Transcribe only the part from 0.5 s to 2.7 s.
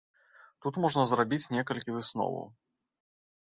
Тут можна зрабіць некалькі высноваў.